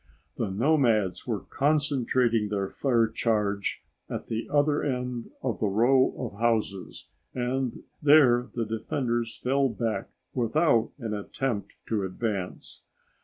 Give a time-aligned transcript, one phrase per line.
[0.37, 6.39] The nomads were concentrating their fire charge at the other end of the row of
[6.39, 12.81] houses, and there the defenders fell back without an attempt to advance.